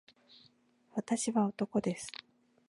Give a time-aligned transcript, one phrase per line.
[0.95, 2.09] 私は男です